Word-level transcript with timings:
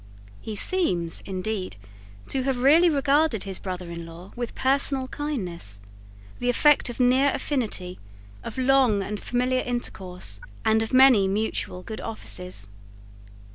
He 0.41 0.55
seems, 0.55 1.21
indeed, 1.27 1.77
to 2.29 2.41
have 2.41 2.63
really 2.63 2.89
regarded 2.89 3.43
his 3.43 3.59
brother 3.59 3.91
in 3.91 4.03
law 4.03 4.31
with 4.35 4.55
personal 4.55 5.07
kindness, 5.09 5.79
the 6.39 6.49
effect 6.49 6.89
of 6.89 6.99
near 6.99 7.29
affinity, 7.35 7.99
of 8.43 8.57
long 8.57 9.03
and 9.03 9.19
familiar 9.19 9.61
intercourse, 9.61 10.39
and 10.65 10.81
of 10.81 10.91
many 10.91 11.27
mutual 11.27 11.83
good 11.83 12.01
offices. 12.01 12.67